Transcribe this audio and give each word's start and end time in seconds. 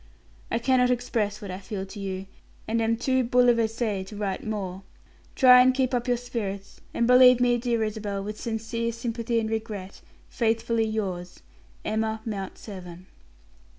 "I 0.49 0.57
cannot 0.57 0.89
express 0.89 1.43
what 1.43 1.51
I 1.51 1.59
feel 1.59 1.85
for 1.85 1.99
you, 1.99 2.25
and 2.67 2.81
am 2.81 2.97
too 2.97 3.23
bouleversee 3.23 4.03
to 4.05 4.15
write 4.15 4.43
more. 4.43 4.81
Try 5.35 5.61
and 5.61 5.75
keep 5.75 5.93
up 5.93 6.07
your 6.07 6.17
spirits, 6.17 6.81
and 6.91 7.05
believe 7.05 7.39
me, 7.39 7.59
dear 7.59 7.83
Isabel, 7.83 8.23
with 8.23 8.41
sincere 8.41 8.91
sympathy 8.93 9.39
and 9.39 9.47
regret, 9.51 10.01
faithfully 10.27 10.87
yours, 10.87 11.43
"EMMA 11.85 12.21
MOUNT 12.25 12.57
SEVERN." 12.57 13.05